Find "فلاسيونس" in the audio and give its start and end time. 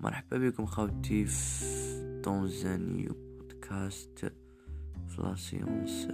5.08-6.08